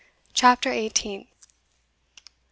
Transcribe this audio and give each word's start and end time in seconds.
CHAPTER 0.33 0.71
EIGHTEENTH. 0.71 1.27